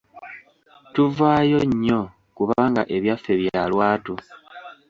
[0.93, 2.01] Tuvaayo nnyo
[2.37, 4.13] kubanga ebyaffe bya lwatu.